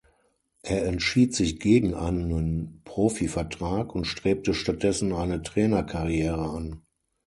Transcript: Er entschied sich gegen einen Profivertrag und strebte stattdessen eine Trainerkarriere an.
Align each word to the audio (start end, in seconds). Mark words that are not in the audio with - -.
Er 0.63 0.85
entschied 0.87 1.35
sich 1.35 1.59
gegen 1.59 1.93
einen 1.93 2.81
Profivertrag 2.85 3.93
und 3.93 4.05
strebte 4.05 4.55
stattdessen 4.55 5.13
eine 5.13 5.43
Trainerkarriere 5.43 6.49
an. 6.49 6.81